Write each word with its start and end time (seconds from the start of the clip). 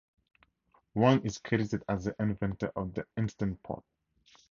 Wang 0.95 1.23
is 1.23 1.37
credited 1.37 1.83
as 1.87 2.05
the 2.05 2.15
inventor 2.19 2.71
of 2.75 2.95
the 2.95 3.05
Instant 3.17 3.61
Pot. 3.61 3.83